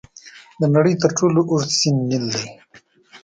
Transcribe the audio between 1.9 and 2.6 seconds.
نیل دی.